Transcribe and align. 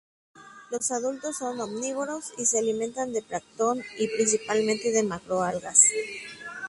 Los 0.71 0.89
adultos 0.89 1.37
son 1.37 1.59
omnívoros 1.61 2.33
y 2.39 2.45
se 2.45 2.57
alimentan 2.57 3.13
de 3.13 3.21
plancton 3.21 3.83
y 3.99 4.07
principalmente 4.07 4.89
de 4.91 5.03
macroalgas. 5.03 5.83